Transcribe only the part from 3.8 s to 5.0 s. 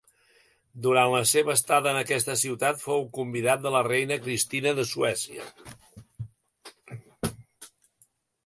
reina Cristina de